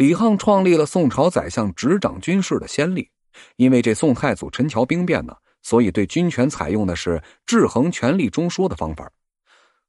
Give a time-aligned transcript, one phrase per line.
[0.00, 3.10] 李沆创立了宋朝宰相执掌军事的先例，
[3.56, 9.12] 因为这宋太祖陈桥兵变呢，所以对军权采用的是制衡权力中枢的方法。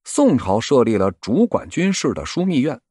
[0.03, 2.81] 宋朝设立了主管军事的枢密院，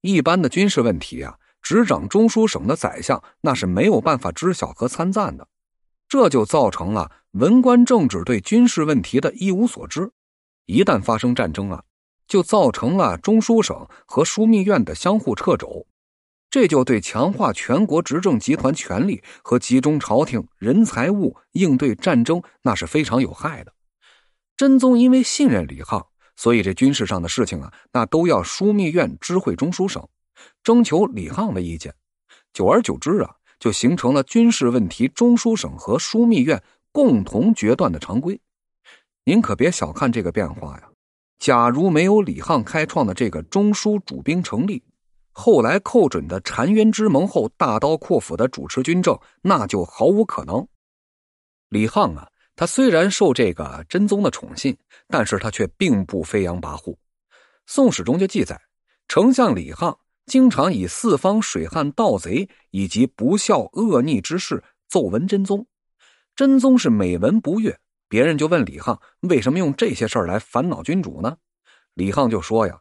[0.00, 5.46] 一般的军事问题啊，执掌中书省的宰相那是没有办法知晓和参赞的，
[6.08, 10.10] 这就造成了文官政治对军事问题的一无所知。
[10.64, 11.84] 一旦发生战争啊，
[12.26, 15.86] 就造成了中书省和枢密院的相互掣肘。
[16.52, 23.72] 这就对强化全国执政集团权力和集中朝廷人财物应对战争，那是非常有害的。
[24.54, 30.06] 真宗因为信任李沆，所以这军事上的事情啊，那都要枢密院知会中书省，
[30.62, 31.94] 征求李沆的意见。
[32.52, 38.38] 久而久之啊，就形成了军事问题中书省和枢密院共同决断的常规。
[39.24, 40.90] 您可别小看这个变化呀！
[41.38, 44.82] 假如没有李沆开创的这个中书主兵成立，
[45.32, 50.68] 后来寇准的澶渊之盟后大刀阔斧的主持军政，那就毫无可能。
[51.70, 54.76] 李沆啊，他虽然受这个真宗的宠信，
[55.08, 56.94] 但是他却并不飞扬跋扈。
[57.66, 58.60] 宋史中就记载，
[59.08, 65.66] 丞相李沆经常以四方水旱盗贼以及不孝恶逆之事奏闻真宗，
[66.36, 67.78] 真宗是每闻不悦。
[68.06, 71.38] 别人就问李沆为什么用这些事儿来烦恼君主呢？
[71.94, 72.78] 李沆就说呀：“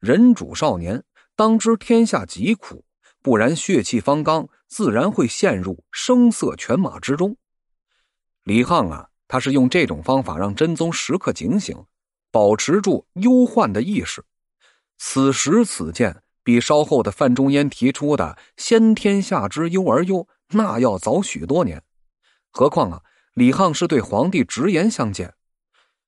[0.00, 1.00] 人主少年。”
[1.34, 2.84] 当知天下疾苦，
[3.22, 7.36] 不然血气方刚，自然会陷入声色犬马之中。
[8.44, 11.84] 李沆啊，他是用这种方法让真宗时刻警醒，
[12.30, 14.24] 保持住忧患的意识。
[14.98, 21.82] 此时此见，比稍后的范仲淹提出的“先天下之忧而忧”那要早许多年。
[22.50, 23.02] 何况啊，
[23.34, 25.34] 李沆是对皇帝直言相见。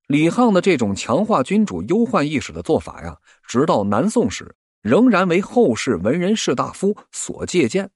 [0.06, 3.16] 李沆的这种强化君主忧患意识的做法呀，
[3.48, 4.54] 直到南宋时。
[4.84, 7.90] 仍然为后世文人士大夫所借鉴，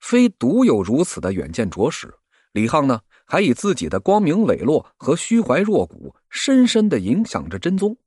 [0.00, 2.14] 非独有如此的远见卓识。
[2.52, 7.98] 李沆呢，还以自己的光明磊落和虚怀若谷，深深的影响着真宗。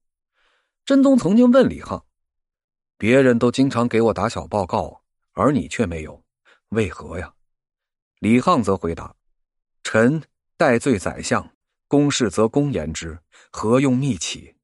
[0.84, 2.02] 真宗曾经问李沆
[2.98, 5.03] ：“别人都经常给我打小报告，
[5.34, 6.24] 而你却没有，
[6.69, 7.36] 为何呀？”
[8.18, 9.16] 李沆则回答
[9.84, 10.24] ：“臣
[10.58, 11.48] 戴罪宰相，
[11.88, 13.19] 公事则公言之，
[13.52, 14.56] 何用密启？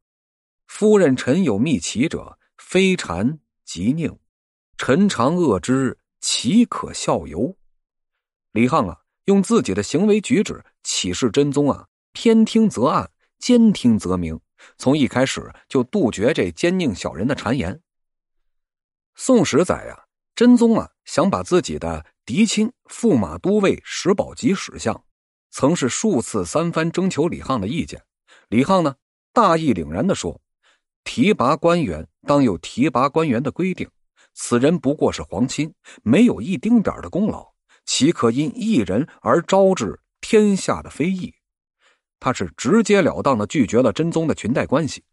[0.65, 4.17] 夫人臣有密启者。”非谗即佞，
[4.75, 7.55] 臣常恶之，岂可效尤？
[8.53, 14.41] 李沆啊，用自己的行为举止启示真宗啊，偏听则暗，兼听则明。
[14.79, 17.79] 从一开始就杜绝这奸佞小人的谗言。
[19.13, 20.05] 宋史载呀，
[20.35, 25.05] 真宗啊，想把自己的嫡亲驸马都尉石宝吉使相，
[25.51, 28.03] 曾是数次三番征求李沆的意见。
[28.49, 28.95] 李沆呢，
[29.31, 30.41] 大义凛然的说。
[31.07, 33.89] 提拔官员当有提拔官员的规定，
[34.33, 37.53] 此人不过是皇亲，没有一丁点的功劳，
[37.85, 41.33] 岂可因一人而招致天下的非议？
[42.19, 45.03] 他是直截了当的拒绝了真宗的裙带关系。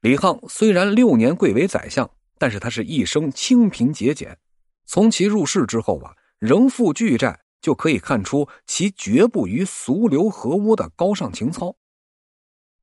[0.00, 2.08] 李沆虽然六年贵为宰相，
[2.38, 4.38] 但是他是一生清贫节俭。
[4.86, 11.76] 从其入仕之后啊，仍负巨债，就可以看出其绝不与俗流合污的高尚情操。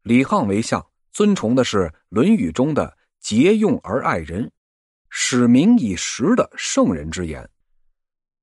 [0.03, 0.85] 李沆为相。
[1.13, 1.77] 尊崇的是
[2.07, 4.51] 《论语》中的“节用而爱人，
[5.09, 7.49] 使民以时”的圣人之言。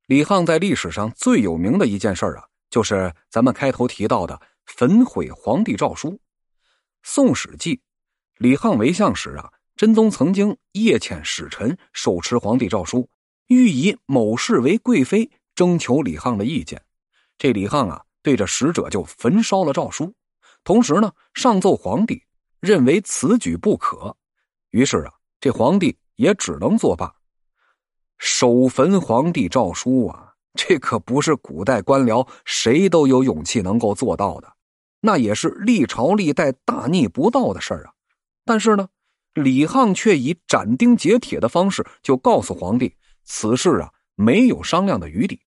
[0.07, 6.13] 李沆在历史上最有名的一件事啊，就是咱们开头提到的焚毁皇帝诏书。
[7.03, 7.83] 《宋史》记，
[8.39, 13.11] 李沆为相时啊，真宗曾经夜遣使臣手持皇帝诏书，
[13.49, 16.81] 欲以某事为贵妃，征求李沆的意见。
[17.37, 20.15] 这李沆啊，对着使者就焚烧了诏书，
[20.65, 22.23] 同时呢，上奏皇帝。
[22.61, 24.17] 认为此举不可，
[24.71, 27.15] 于是啊，这皇帝也只能作罢。
[28.19, 34.53] 手焚皇帝诏书啊，这可不是古代官僚谁都有勇气能够做到的，
[35.01, 37.93] 那也是历朝历代大逆不道的事儿啊。
[38.45, 38.89] 但是呢，
[39.35, 45.41] 李沆却以斩钉截铁的方式就告诉皇帝，此事啊没有商量的余地。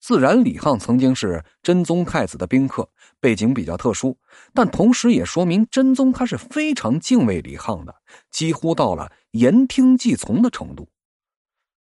[0.00, 4.16] 自然，李沆曾经是真宗太子的宾客，背景比较特殊，
[4.54, 7.94] 但同时也说明真宗他是非常敬畏李沆的，
[8.30, 10.88] 几乎到了言听计从的程度。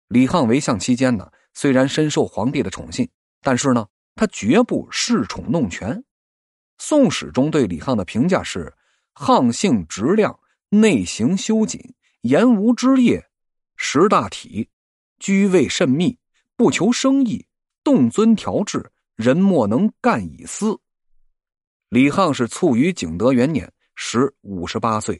[0.07, 3.07] 李沆为相期间呢，虽然深受皇帝的宠信，
[3.41, 5.97] 但是呢，他绝不恃宠弄权。
[6.79, 8.73] 《宋史》中对李沆的评价是：
[9.13, 10.39] 沆性直亮，
[10.69, 13.29] 内行修谨，言无之业，
[13.75, 14.69] 识大体，
[15.19, 16.17] 居位甚密，
[16.55, 17.45] 不求生意。
[17.89, 20.79] 动尊调制，人莫能干以私。
[21.89, 25.19] 李沆是卒于景德元年，时五十八岁。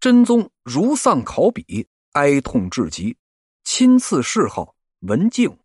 [0.00, 3.16] 真宗如丧考妣，哀痛至极，
[3.62, 5.56] 亲赐谥号文敬，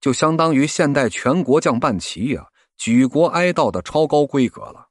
[0.00, 2.46] 就相当于现代全国将半旗呀，
[2.78, 4.88] 举国哀悼的超高规格了。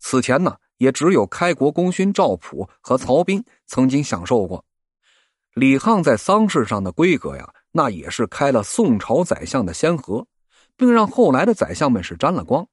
[0.00, 4.64] 此前呢，也只有开国功勋赵普和曹彬曾经享受过。
[5.54, 10.26] 李沆在丧事上的规格呀，那也是开了宋朝宰相的先河，
[10.78, 12.66] 并让后来的宰相们是沾了光。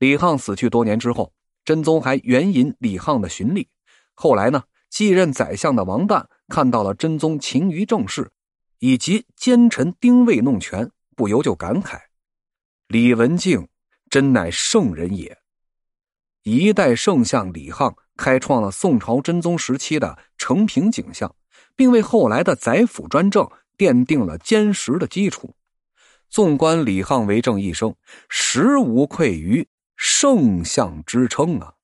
[0.00, 1.32] 李沆死去多年之后，
[1.64, 3.68] 真宗还援引李沆的巡历。
[4.14, 8.28] 后来呢，继任宰相的王旦看到了真宗勤于政事，
[8.80, 12.00] 以及奸臣丁未弄权，不由就感慨
[12.88, 13.68] ：“李文静
[14.10, 15.38] 真乃圣人也。”
[16.42, 21.32] 一代圣相李沆开创了宋朝真宗时期的承平景象，
[21.76, 25.54] 并为后来的宰辅专政奠定了坚实的基础。
[26.28, 27.94] 纵观李沆为政一生，
[28.28, 29.66] 实无愧于。
[29.96, 31.74] 圣相之称啊！